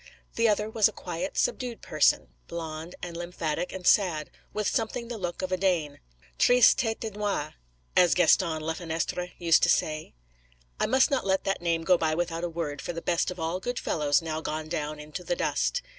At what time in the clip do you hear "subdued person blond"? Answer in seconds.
1.37-2.95